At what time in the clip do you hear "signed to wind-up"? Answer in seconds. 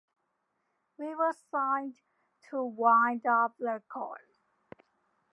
1.51-3.53